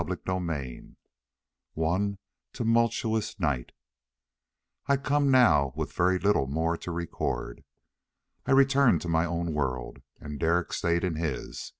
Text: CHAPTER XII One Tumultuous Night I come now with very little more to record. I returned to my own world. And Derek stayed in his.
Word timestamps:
CHAPTER 0.03 0.17
XII 0.27 0.95
One 1.75 2.17
Tumultuous 2.53 3.39
Night 3.39 3.71
I 4.87 4.97
come 4.97 5.29
now 5.29 5.73
with 5.75 5.93
very 5.93 6.17
little 6.17 6.47
more 6.47 6.75
to 6.77 6.89
record. 6.89 7.63
I 8.47 8.53
returned 8.53 9.01
to 9.01 9.07
my 9.07 9.25
own 9.25 9.53
world. 9.53 10.01
And 10.19 10.39
Derek 10.39 10.73
stayed 10.73 11.03
in 11.03 11.17
his. 11.17 11.69